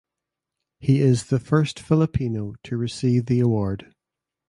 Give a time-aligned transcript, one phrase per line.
[0.79, 3.93] He is the first Filipino to receive the award.